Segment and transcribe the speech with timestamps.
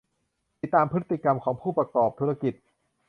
[0.61, 2.53] ติดตามพฤติกรรมของผู้ประกอบธุรกิจ